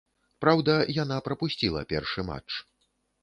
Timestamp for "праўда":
0.43-0.77